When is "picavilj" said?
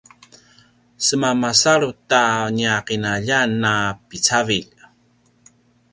4.07-4.69